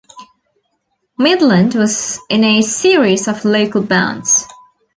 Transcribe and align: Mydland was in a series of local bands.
Mydland 1.19 1.75
was 1.75 2.19
in 2.27 2.43
a 2.43 2.63
series 2.63 3.27
of 3.27 3.45
local 3.45 3.83
bands. 3.83 4.47